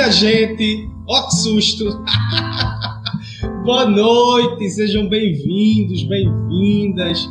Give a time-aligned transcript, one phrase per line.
[0.00, 0.90] minha gente!
[1.06, 1.84] Ó que susto!
[3.64, 7.28] Boa noite, sejam bem-vindos, bem-vindas.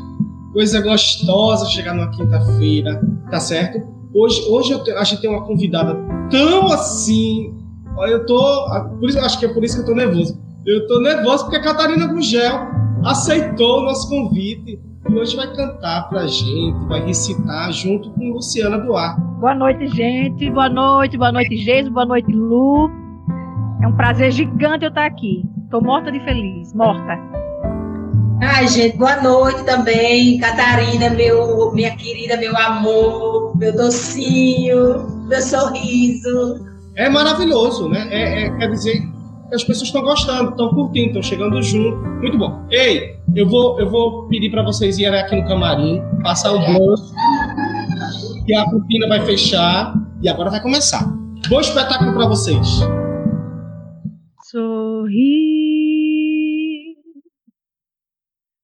[0.53, 3.81] Coisa gostosa chegar numa quinta-feira, tá certo?
[4.13, 5.97] Hoje, hoje eu te, a gente tem uma convidada
[6.29, 7.57] tão assim.
[8.07, 8.67] Eu tô.
[8.99, 10.39] Por isso, acho que é por isso que eu tô nervoso.
[10.63, 12.67] Eu tô nervoso porque a Catarina Gugel
[13.03, 18.77] aceitou o nosso convite e hoje vai cantar pra gente, vai recitar junto com Luciana
[18.77, 19.28] Duarte.
[19.39, 20.49] Boa noite, gente.
[20.51, 21.87] Boa noite, boa noite, Geis.
[21.87, 22.91] Boa noite, Lu.
[23.81, 25.45] É um prazer gigante eu estar aqui.
[25.71, 27.17] Tô morta de feliz, morta.
[28.41, 30.37] Ai, gente, boa noite também.
[30.39, 36.59] Catarina, meu, minha querida, meu amor, meu docinho, meu sorriso.
[36.97, 38.09] É maravilhoso, né?
[38.11, 39.01] É, é, quer dizer,
[39.53, 41.97] as pessoas estão gostando, estão curtindo, estão chegando junto.
[42.19, 42.65] Muito bom.
[42.69, 47.13] Ei, eu vou, eu vou pedir para vocês irem aqui no camarim, passar o bolso,
[48.49, 51.05] que a cortina vai fechar e agora vai começar.
[51.47, 52.67] Bom espetáculo para vocês.
[54.41, 55.35] Sorri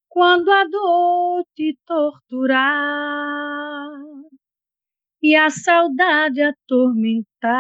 [0.09, 2.65] quando a dor te torturar
[5.21, 7.53] e a saudade atormentar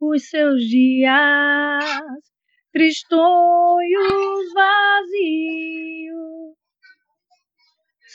[0.00, 1.84] os seus dias
[2.72, 6.56] tristonhos vazios.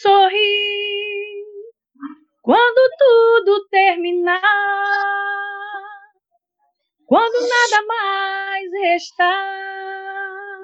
[0.02, 1.07] Sorri
[2.48, 4.42] quando tudo terminar,
[7.06, 10.62] quando nada mais restar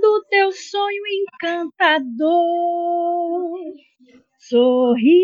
[0.00, 1.02] do teu sonho
[1.36, 2.30] encantador.
[4.38, 5.20] Sorri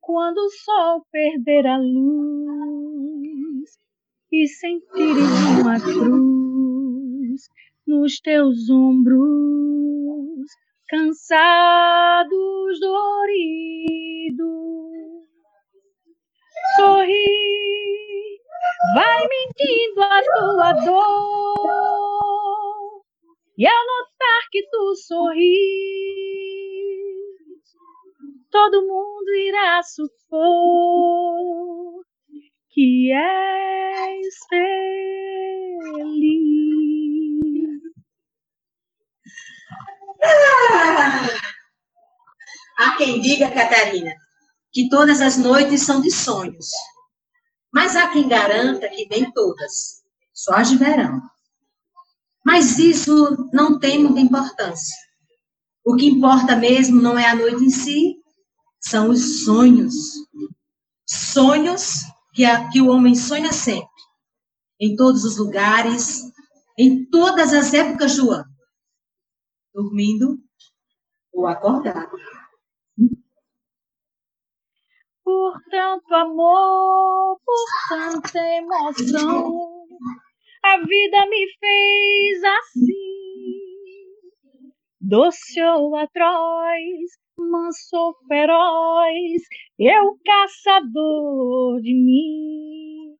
[0.00, 3.76] quando o sol perder a luz
[4.30, 7.48] e sentires uma cruz
[7.84, 9.69] nos teus ombros,
[10.90, 14.40] cansados, doridos.
[16.76, 18.40] Sorri,
[18.94, 22.10] vai mentindo a tua dor,
[23.56, 25.40] e ao notar que tu sorris,
[28.50, 30.40] todo mundo irá supor
[32.70, 34.90] que és feliz.
[40.22, 41.40] Ah!
[42.80, 44.12] Há quem diga, Catarina,
[44.72, 46.68] que todas as noites são de sonhos.
[47.72, 51.20] Mas há quem garanta que nem todas, só as de verão.
[52.44, 54.96] Mas isso não tem muita importância.
[55.84, 58.16] O que importa mesmo não é a noite em si,
[58.80, 59.94] são os sonhos.
[61.04, 61.94] Sonhos
[62.32, 63.88] que, a, que o homem sonha sempre,
[64.80, 66.22] em todos os lugares,
[66.78, 68.50] em todas as épocas do ano,
[69.74, 70.38] dormindo
[71.32, 72.16] ou acordado.
[75.50, 79.58] Por tanto amor, por tanta emoção,
[80.62, 83.58] a vida me fez assim,
[85.00, 89.42] doce ou atroz, manso ou feroz,
[89.76, 93.16] eu caçador de mim.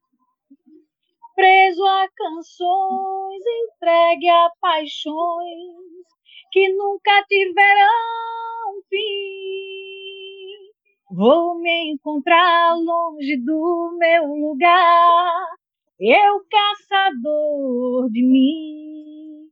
[1.35, 6.07] Preso a canções, entregue a paixões
[6.53, 9.40] que nunca tiverão fim.
[11.13, 15.45] Vou me encontrar longe do meu lugar,
[15.99, 19.51] eu caçador de mim.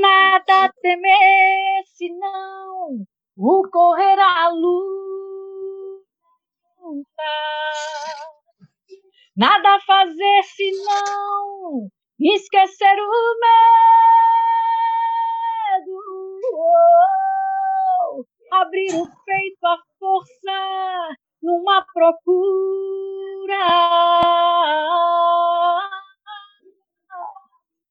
[0.00, 3.06] Nada temer senão
[3.36, 6.02] o correr à luta.
[9.36, 13.38] Nada a fazer senão esquecer o
[15.80, 16.00] medo.
[16.56, 23.64] Oh, abrir o peito à força numa procura.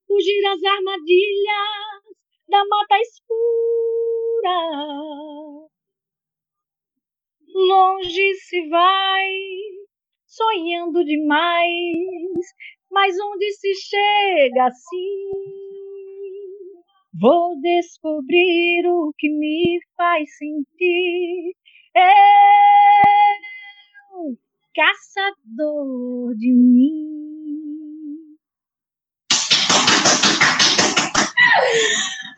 [0.08, 2.04] Fugir às armadilhas
[2.48, 4.60] da mata escura.
[7.56, 9.30] Longe se vai,
[10.28, 12.46] sonhando demais,
[12.92, 15.64] mas onde se chega assim?
[17.20, 21.56] Vou descobrir o que me faz sentir.
[21.96, 22.02] Eu,
[24.76, 28.36] caçador de mim.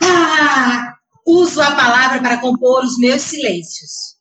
[0.04, 4.18] Ah, uso a palavra para compor os meus silêncios.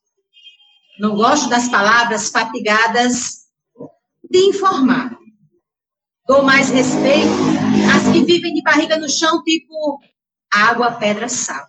[1.00, 3.48] Não gosto das palavras fatigadas
[4.30, 5.18] de informar.
[6.28, 7.28] Dou mais respeito
[7.92, 9.98] às que vivem de barriga no chão, tipo
[10.52, 11.66] água, pedra, sal.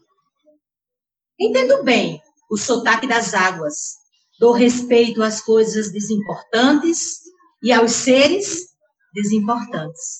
[1.40, 3.96] Entendo bem o sotaque das águas,
[4.38, 7.22] Dou respeito às coisas desimportantes
[7.64, 8.76] e aos seres
[9.14, 10.20] desimportantes.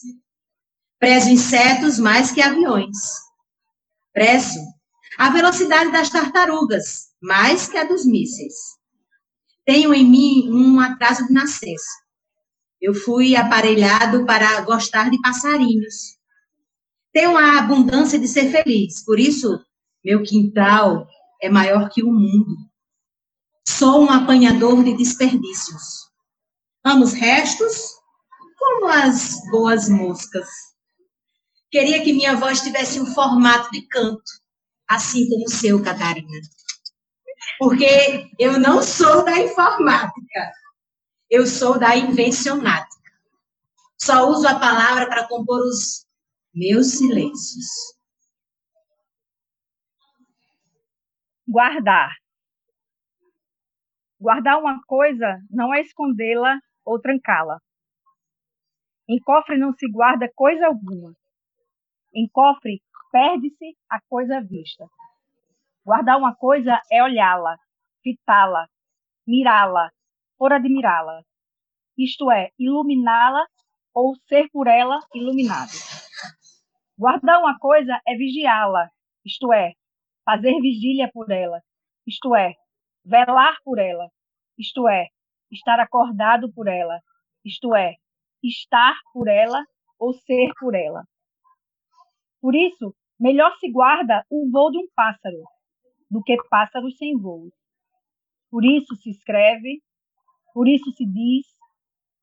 [0.98, 2.96] Prezo insetos mais que aviões.
[4.14, 4.60] Prezo
[5.18, 8.54] a velocidade das tartarugas mais que a dos mísseis.
[9.66, 11.90] Tenho em mim um atraso de nascença.
[12.80, 16.18] Eu fui aparelhado para gostar de passarinhos.
[17.12, 19.60] Tenho a abundância de ser feliz, por isso
[20.04, 21.08] meu quintal
[21.42, 22.56] é maior que o mundo.
[23.68, 26.10] Sou um apanhador de desperdícios.
[26.84, 27.96] Amo os restos
[28.58, 30.48] como as boas moscas.
[31.72, 34.24] Queria que minha voz tivesse um formato de canto,
[34.88, 36.40] assim como o seu, Catarina.
[37.60, 40.52] Porque eu não sou da informática,
[41.30, 42.96] eu sou da invencionática.
[44.00, 46.06] Só uso a palavra para compor os
[46.54, 47.95] meus silêncios.
[51.48, 52.16] Guardar.
[54.20, 57.60] Guardar uma coisa não é escondê-la ou trancá-la.
[59.08, 61.14] Em cofre não se guarda coisa alguma.
[62.14, 62.82] Em cofre
[63.12, 64.88] perde-se a coisa vista.
[65.86, 67.58] Guardar uma coisa é olhá-la,
[68.02, 68.68] fitá-la,
[69.28, 69.92] mirá-la,
[70.40, 71.22] por admirá-la.
[71.96, 73.46] Isto é, iluminá-la
[73.94, 75.72] ou ser por ela iluminado.
[76.98, 78.90] Guardar uma coisa é vigiá-la,
[79.24, 79.74] isto é,
[80.26, 81.62] fazer vigília por ela,
[82.06, 82.54] isto é,
[83.06, 84.10] velar por ela,
[84.58, 85.08] isto é,
[85.52, 87.00] estar acordado por ela,
[87.44, 87.94] isto é,
[88.44, 89.64] estar por ela
[90.00, 91.04] ou ser por ela.
[92.42, 95.44] Por isso, melhor se guarda o voo de um pássaro
[96.10, 97.50] do que pássaros sem voo.
[98.50, 99.82] Por isso se escreve,
[100.54, 101.48] por isso se diz,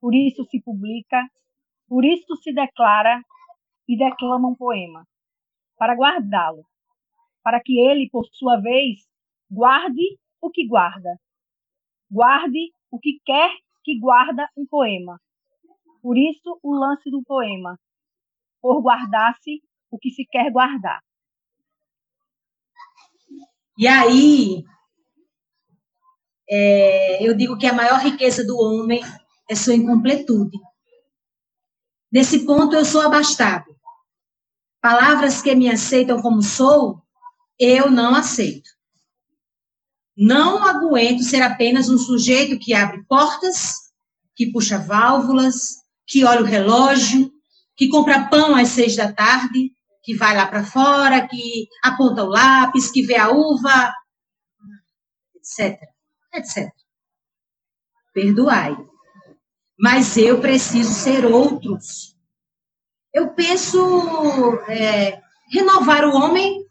[0.00, 1.22] por isso se publica,
[1.88, 3.22] por isso se declara
[3.88, 5.04] e declama um poema,
[5.76, 6.64] para guardá-lo,
[7.42, 9.00] para que ele, por sua vez,
[9.50, 11.18] guarde o que guarda,
[12.10, 13.50] guarde o que quer
[13.84, 15.20] que guarda um poema.
[16.00, 17.78] Por isso o lance do poema,
[18.60, 21.00] por guardar-se o que se quer guardar.
[23.76, 24.64] E aí,
[26.48, 29.00] é, eu digo que a maior riqueza do homem
[29.48, 30.58] é sua incompletude.
[32.10, 33.74] Nesse ponto, eu sou abastado.
[34.80, 37.01] Palavras que me aceitam como sou,
[37.58, 38.70] eu não aceito.
[40.16, 43.74] Não aguento ser apenas um sujeito que abre portas,
[44.34, 45.76] que puxa válvulas,
[46.06, 47.32] que olha o relógio,
[47.76, 49.72] que compra pão às seis da tarde,
[50.02, 53.92] que vai lá para fora, que aponta o lápis, que vê a uva,
[55.36, 55.80] etc,
[56.34, 56.70] etc.
[58.12, 58.76] Perdoai.
[59.78, 62.16] Mas eu preciso ser outros.
[63.12, 63.78] Eu penso
[64.68, 65.20] é,
[65.50, 66.61] renovar o homem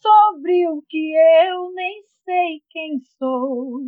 [0.00, 1.14] sobre o que
[1.48, 3.80] eu nem sei quem sou.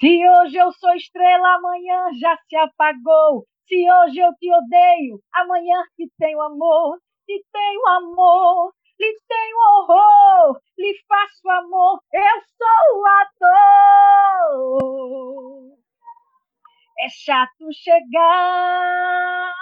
[0.00, 3.46] Se hoje eu sou estrela, amanhã já se apagou.
[3.66, 10.60] Se hoje eu te odeio, amanhã te tenho amor lhe tenho amor, lhe tenho horror,
[10.78, 14.66] lhe faço amor, eu sou ator.
[16.98, 19.52] É chato chegar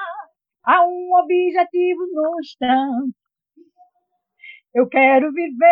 [0.64, 3.16] a um objetivo no instante.
[4.74, 5.68] Eu quero viver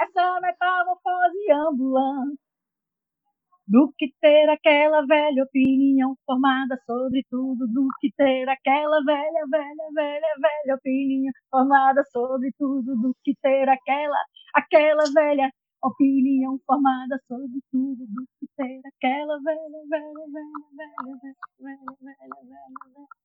[0.00, 2.38] essa metamorfose ambulante
[3.68, 9.88] do que ter aquela velha opinião formada sobre tudo, do que ter aquela velha, velha,
[9.94, 14.18] velha, velha opinião formada sobre tudo, do que ter aquela,
[14.54, 15.50] aquela velha
[15.84, 19.58] opinião formada sobre tudo, do que ter aquela velha,
[19.90, 22.94] velha, velha, velha, velha, velha, velha, velha.
[22.94, 23.21] velha.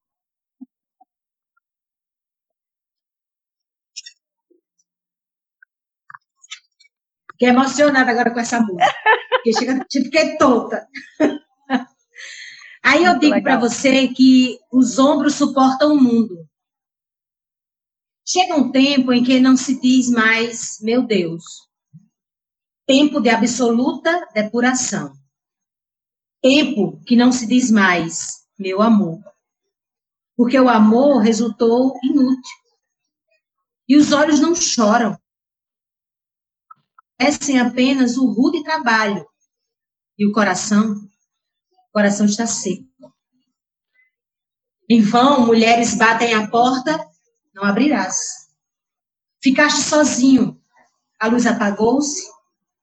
[7.38, 8.84] Fiquei emocionada agora com essa música.
[9.30, 10.88] Porque chega, tipo, fiquei tonta.
[12.84, 16.48] Aí eu Muito digo para você que os ombros suportam o mundo.
[18.26, 21.44] Chega um tempo em que não se diz mais, meu Deus,
[22.88, 25.14] tempo de absoluta depuração.
[26.42, 29.22] Tempo que não se diz mais, meu amor.
[30.36, 32.58] Porque o amor resultou inútil.
[33.88, 35.18] E os olhos não choram.
[37.18, 39.26] Parecem apenas o rude trabalho.
[40.18, 42.86] E o coração, o coração está seco.
[44.90, 47.08] Em vão, mulheres batem a porta
[47.58, 48.48] não abrirás.
[49.42, 50.62] Ficaste sozinho,
[51.20, 52.22] a luz apagou-se,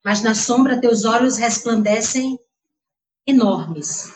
[0.05, 2.39] mas na sombra teus olhos resplandecem
[3.25, 4.13] enormes.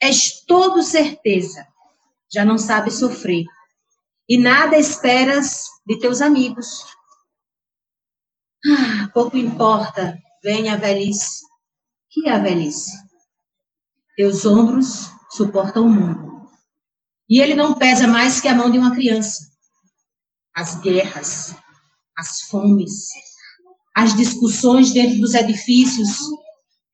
[0.00, 1.66] És todo certeza,
[2.32, 3.44] já não sabes sofrer,
[4.28, 6.84] e nada esperas de teus amigos.
[8.66, 11.46] Ah, pouco importa, vem a velhice.
[12.10, 12.90] Que é a velhice?
[14.16, 16.48] Teus ombros suportam o mundo.
[17.28, 19.46] E ele não pesa mais que a mão de uma criança.
[20.56, 21.54] As guerras,
[22.16, 23.08] as fomes,
[23.94, 26.18] as discussões dentro dos edifícios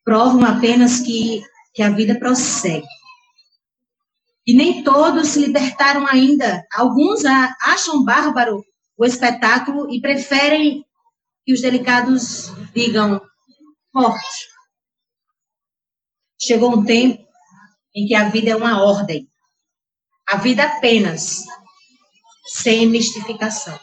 [0.04, 1.42] provam apenas que,
[1.72, 2.86] que a vida prossegue.
[4.46, 6.62] E nem todos se libertaram ainda.
[6.74, 8.62] Alguns acham bárbaro
[8.98, 10.84] o espetáculo e preferem
[11.44, 13.20] que os delicados digam
[13.92, 14.48] forte.
[16.40, 17.26] Chegou um tempo
[17.94, 19.28] em que a vida é uma ordem.
[20.28, 21.44] A vida apenas,
[22.46, 23.78] sem mistificação.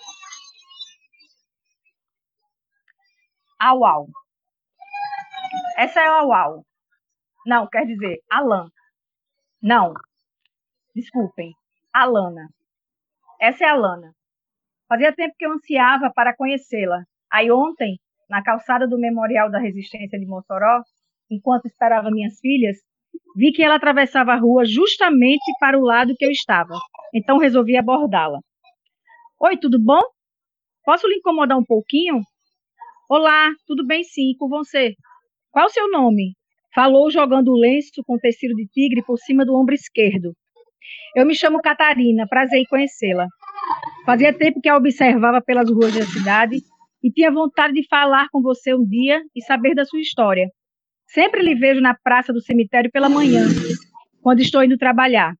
[3.59, 4.07] Au, au.
[5.77, 6.65] Essa é a Uau.
[7.45, 8.69] Não, quer dizer, Alan.
[9.61, 9.93] Não.
[10.95, 11.53] Desculpem.
[11.93, 12.49] Alana.
[13.39, 14.15] Essa é a Lana.
[14.87, 17.03] Fazia tempo que eu ansiava para conhecê-la.
[17.31, 17.97] Aí ontem,
[18.29, 20.81] na calçada do Memorial da Resistência de Mossoró,
[21.29, 22.77] enquanto esperava minhas filhas,
[23.35, 26.73] Vi que ela atravessava a rua justamente para o lado que eu estava,
[27.13, 28.39] então resolvi abordá-la.
[29.39, 30.01] Oi, tudo bom?
[30.83, 32.21] Posso lhe incomodar um pouquinho?
[33.09, 34.95] Olá, tudo bem sim, com você.
[35.49, 36.33] Qual o seu nome?
[36.73, 40.33] Falou jogando o lenço com tecido de tigre por cima do ombro esquerdo.
[41.15, 43.27] Eu me chamo Catarina, prazer em conhecê-la.
[44.05, 46.57] Fazia tempo que a observava pelas ruas da cidade
[47.03, 50.49] e tinha vontade de falar com você um dia e saber da sua história.
[51.07, 53.45] Sempre lhe vejo na praça do cemitério pela manhã,
[54.21, 55.33] quando estou indo trabalhar.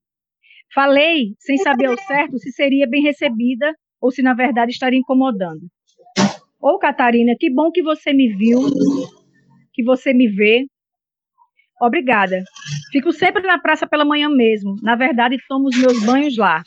[0.73, 5.61] Falei, sem saber ao certo se seria bem recebida ou se na verdade estaria incomodando.
[6.59, 8.59] Ô, Catarina, que bom que você me viu,
[9.73, 10.65] que você me vê.
[11.81, 12.43] Obrigada.
[12.91, 14.75] Fico sempre na praça pela manhã mesmo.
[14.81, 16.61] Na verdade, tomo os meus banhos lá.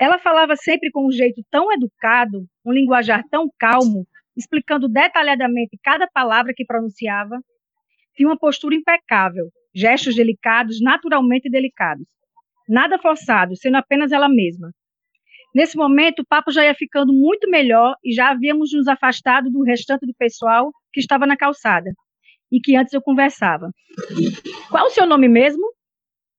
[0.00, 6.06] Ela falava sempre com um jeito tão educado, um linguajar tão calmo, explicando detalhadamente cada
[6.06, 7.40] palavra que pronunciava,
[8.14, 12.06] tinha uma postura impecável, gestos delicados, naturalmente delicados.
[12.68, 14.70] Nada forçado, sendo apenas ela mesma.
[15.54, 19.62] Nesse momento, o papo já ia ficando muito melhor e já havíamos nos afastado do
[19.62, 21.90] restante do pessoal que estava na calçada
[22.52, 23.70] e que antes eu conversava.
[24.70, 25.72] Qual o seu nome mesmo?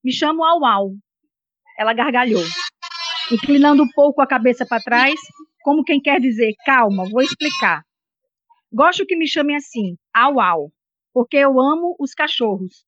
[0.04, 0.92] Me chamo Auau.
[1.80, 2.44] Ela gargalhou,
[3.32, 5.20] inclinando um pouco a cabeça para trás,
[5.64, 7.84] como quem quer dizer: calma, vou explicar.
[8.72, 10.72] Gosto que me chamem assim, Auau
[11.18, 12.86] porque eu amo os cachorros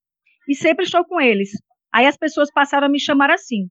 [0.48, 1.50] e sempre estou com eles.
[1.92, 3.66] Aí as pessoas passaram a me chamar assim.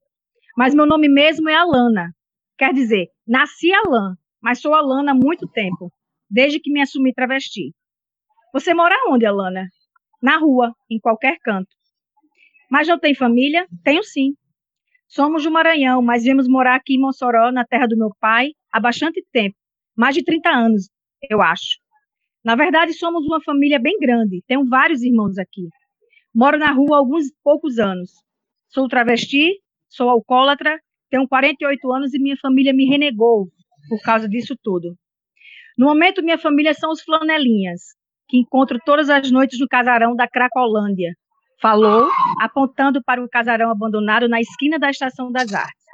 [0.57, 2.11] Mas meu nome mesmo é Alana.
[2.57, 5.89] Quer dizer, nasci Alan, mas sou Alana há muito tempo,
[6.29, 7.73] desde que me assumi travesti.
[8.51, 9.69] Você mora onde, Alana?
[10.21, 11.69] Na rua, em qualquer canto.
[12.69, 13.65] Mas não tem família?
[13.81, 14.33] Tenho sim.
[15.09, 18.79] Somos do Maranhão, mas viemos morar aqui em Mossoró, na terra do meu pai, há
[18.79, 19.59] bastante tempo
[19.99, 20.89] mais de 30 anos,
[21.29, 21.77] eu acho.
[22.41, 24.41] Na verdade, somos uma família bem grande.
[24.47, 25.67] Tenho vários irmãos aqui.
[26.33, 28.09] Moro na rua há alguns poucos anos.
[28.69, 33.49] Sou travesti, sou alcoólatra, tenho 48 anos e minha família me renegou
[33.89, 34.95] por causa disso tudo.
[35.77, 37.81] No momento, minha família são os flanelinhas,
[38.29, 41.13] que encontro todas as noites no casarão da Cracolândia.
[41.61, 45.85] Falou, apontando para o casarão abandonado na esquina da Estação das Artes.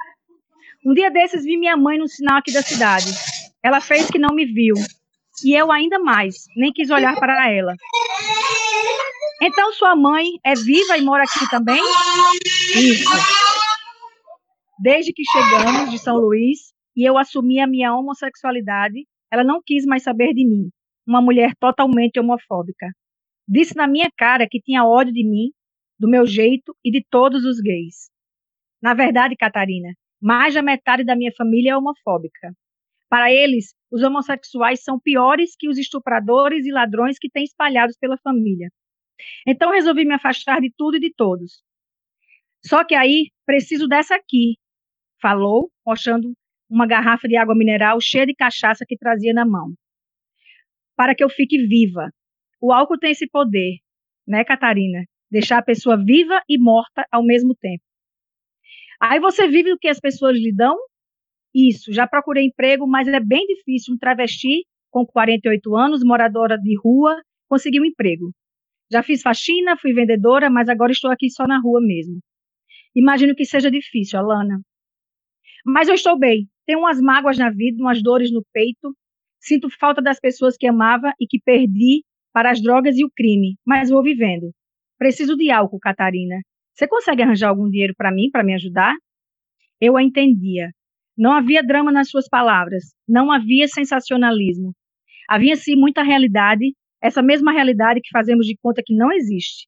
[0.84, 3.06] Um dia desses vi minha mãe no sinal aqui da cidade.
[3.62, 4.76] Ela fez que não me viu,
[5.44, 7.74] e eu ainda mais, nem quis olhar para ela.
[9.42, 11.82] Então sua mãe é viva e mora aqui também?
[12.76, 13.10] Isso.
[14.78, 19.84] Desde que chegamos de São Luís e eu assumi a minha homossexualidade, ela não quis
[19.84, 20.70] mais saber de mim,
[21.04, 22.86] uma mulher totalmente homofóbica.
[23.48, 25.50] Disse na minha cara que tinha ódio de mim,
[25.98, 28.10] do meu jeito e de todos os gays.
[28.82, 32.52] Na verdade, Catarina, mais da metade da minha família é homofóbica.
[33.08, 38.18] Para eles, os homossexuais são piores que os estupradores e ladrões que têm espalhados pela
[38.18, 38.68] família.
[39.46, 41.62] Então resolvi me afastar de tudo e de todos.
[42.64, 44.56] Só que aí preciso dessa aqui,
[45.20, 46.32] falou, mostrando
[46.68, 49.72] uma garrafa de água mineral cheia de cachaça que trazia na mão.
[50.96, 52.10] Para que eu fique viva.
[52.60, 53.78] O álcool tem esse poder,
[54.26, 55.04] né, Catarina?
[55.30, 57.82] Deixar a pessoa viva e morta ao mesmo tempo.
[59.00, 60.76] Aí você vive o que as pessoas lhe dão?
[61.54, 66.76] Isso, já procurei emprego, mas é bem difícil um travesti com 48 anos, moradora de
[66.78, 68.32] rua, conseguir um emprego.
[68.90, 72.20] Já fiz faxina, fui vendedora, mas agora estou aqui só na rua mesmo.
[72.94, 74.60] Imagino que seja difícil, Alana.
[75.64, 76.48] Mas eu estou bem.
[76.64, 78.96] Tenho umas mágoas na vida, umas dores no peito.
[79.40, 82.04] Sinto falta das pessoas que amava e que perdi
[82.36, 84.50] para as drogas e o crime, mas vou vivendo.
[84.98, 86.36] Preciso de álcool, Catarina.
[86.74, 88.94] Você consegue arranjar algum dinheiro para mim, para me ajudar?
[89.80, 90.68] Eu a entendia.
[91.16, 94.74] Não havia drama nas suas palavras, não havia sensacionalismo.
[95.26, 99.66] Havia sim muita realidade, essa mesma realidade que fazemos de conta que não existe.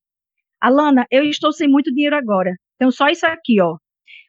[0.60, 2.54] Alana, eu estou sem muito dinheiro agora.
[2.78, 3.78] Tenho só isso aqui, ó.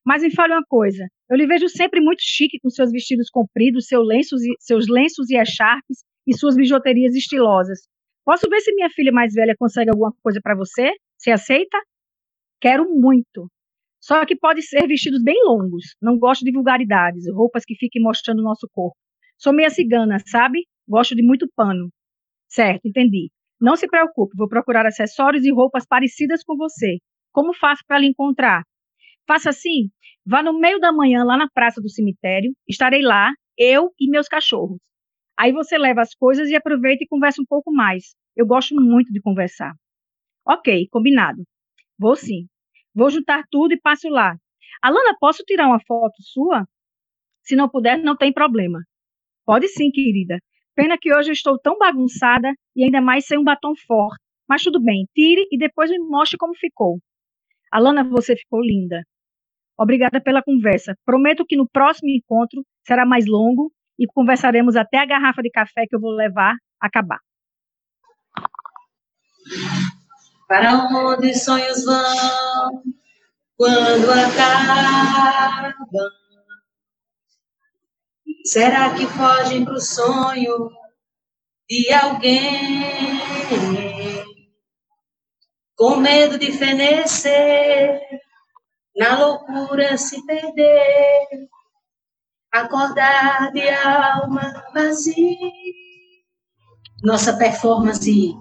[0.05, 1.05] Mas me fale uma coisa.
[1.29, 5.29] Eu lhe vejo sempre muito chique com seus vestidos compridos, seus lenços e, seus lenços
[5.29, 7.79] e echarpes e suas bijuterias estilosas.
[8.29, 10.91] Posso ver se minha filha mais velha consegue alguma coisa para você?
[11.17, 11.75] Você aceita?
[12.61, 13.49] Quero muito.
[13.99, 15.95] Só que pode ser vestidos bem longos.
[15.99, 18.95] Não gosto de vulgaridades, roupas que fiquem mostrando o nosso corpo.
[19.35, 20.67] Sou meia cigana, sabe?
[20.87, 21.89] Gosto de muito pano.
[22.47, 23.31] Certo, entendi.
[23.59, 26.99] Não se preocupe, vou procurar acessórios e roupas parecidas com você.
[27.31, 28.61] Como faço para lhe encontrar?
[29.27, 29.89] Faça assim:
[30.23, 34.27] vá no meio da manhã lá na praça do cemitério, estarei lá, eu e meus
[34.27, 34.77] cachorros.
[35.39, 38.13] Aí você leva as coisas e aproveita e conversa um pouco mais.
[38.35, 39.73] Eu gosto muito de conversar.
[40.45, 41.43] Ok, combinado.
[41.97, 42.47] Vou sim.
[42.93, 44.35] Vou juntar tudo e passo lá.
[44.81, 46.67] Alana, posso tirar uma foto sua?
[47.41, 48.83] Se não puder, não tem problema.
[49.45, 50.39] Pode sim, querida.
[50.75, 54.19] Pena que hoje eu estou tão bagunçada e ainda mais sem um batom forte.
[54.45, 56.99] Mas tudo bem, tire e depois me mostre como ficou.
[57.71, 59.05] Alana, você ficou linda.
[59.77, 60.95] Obrigada pela conversa.
[61.05, 65.85] Prometo que no próximo encontro será mais longo e conversaremos até a garrafa de café
[65.85, 67.19] que eu vou levar acabar.
[70.47, 72.81] Para onde sonhos vão
[73.57, 75.73] quando acabam?
[78.45, 80.71] Será que fogem para o sonho
[81.69, 83.19] de alguém?
[85.75, 88.01] Com medo de fenecer,
[88.95, 91.47] na loucura se perder,
[92.51, 95.35] acordar de alma vazia.
[97.03, 98.35] Nossa performance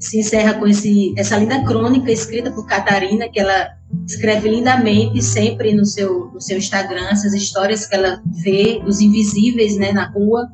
[0.00, 3.68] se encerra com esse, essa linda crônica escrita por Catarina, que ela
[4.06, 9.76] escreve lindamente sempre no seu, no seu Instagram, essas histórias que ela vê, dos invisíveis
[9.76, 10.48] né, na rua.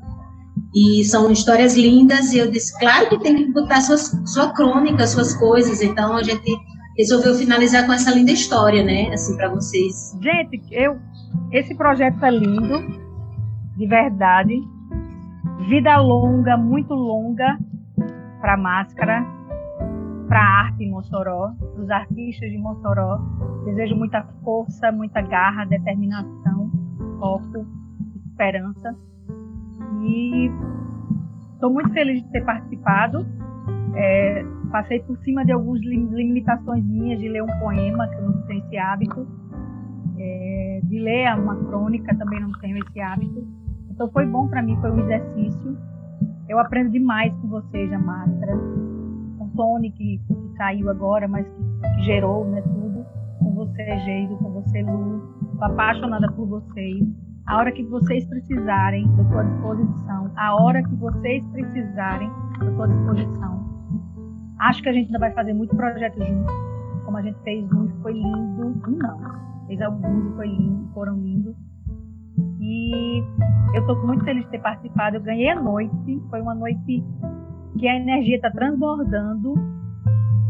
[0.74, 5.06] E são histórias lindas, e eu disse, claro que tem que botar suas, sua crônica,
[5.06, 6.56] suas coisas, então a gente
[6.98, 10.12] resolveu finalizar com essa linda história, né, assim, para vocês.
[10.20, 10.98] Gente, eu,
[11.50, 12.78] esse projeto é lindo,
[13.76, 14.60] de verdade,
[15.68, 17.58] vida longa, muito longa
[18.40, 19.24] para Máscara,
[20.28, 23.18] para a arte em Mossoró, para os artistas de Mossoró.
[23.64, 26.70] Desejo muita força, muita garra, determinação,
[27.18, 27.66] foco,
[28.26, 28.94] esperança.
[30.02, 30.50] E
[31.54, 33.26] estou muito feliz de ter participado.
[33.94, 38.42] É, passei por cima de algumas limitações minhas de ler um poema, que eu não
[38.46, 39.26] tenho esse hábito.
[40.18, 43.46] É, de ler uma crônica, também não tenho esse hábito.
[43.90, 45.76] Então foi bom para mim, foi um exercício.
[46.48, 48.56] Eu aprendo demais com vocês, a máscara
[49.58, 53.04] Tony, que, que saiu agora, mas que, que, gerou né, tudo,
[53.40, 55.20] com você, Geiso, com você, Lu.
[55.52, 57.04] Estou apaixonada por vocês.
[57.46, 60.30] A hora que vocês precisarem, eu estou à disposição.
[60.36, 63.68] A hora que vocês precisarem, eu estou à disposição.
[64.60, 66.52] Acho que a gente ainda vai fazer muito projeto junto,
[67.04, 68.80] como a gente fez e foi lindo.
[68.86, 71.54] Não, fez alguns e foi lindo, foram lindos.
[72.60, 73.22] E
[73.74, 75.16] eu estou muito feliz de ter participado.
[75.16, 77.04] Eu ganhei a noite, foi uma noite
[77.78, 79.54] que a energia está transbordando.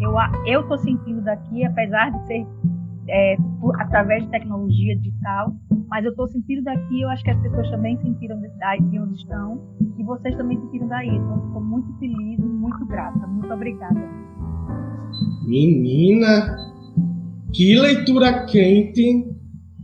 [0.00, 0.12] Eu
[0.46, 2.46] eu estou sentindo daqui, apesar de ser
[3.09, 5.52] é, por, através de tecnologia digital,
[5.88, 7.00] mas eu estou sentindo daqui.
[7.00, 9.61] Eu acho que as pessoas também sentiram daí de onde estão
[9.98, 11.09] e vocês também sentiram daí.
[11.09, 13.26] Então, estou muito feliz e muito grata.
[13.26, 14.00] Muito obrigada.
[15.46, 16.57] Menina,
[17.52, 19.26] que leitura quente!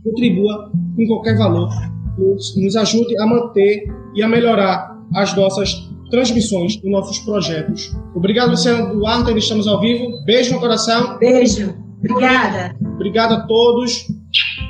[0.03, 1.69] Contribua com qualquer valor,
[2.17, 7.95] nos, nos ajude a manter e a melhorar as nossas transmissões dos nossos projetos.
[8.13, 10.23] Obrigado, Luciano Duarte, estamos ao vivo.
[10.25, 11.17] Beijo no coração.
[11.17, 11.73] Beijo.
[11.99, 12.75] Obrigada.
[12.93, 14.05] Obrigado a todos.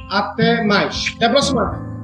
[0.10, 1.14] Até mais.
[1.16, 1.95] Até a próxima.